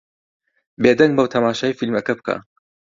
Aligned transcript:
بێدەنگ 0.81 1.13
بە 1.17 1.21
و 1.23 1.31
تەماشای 1.33 1.77
فیلمەکە 1.79 2.13
بکە. 2.17 2.35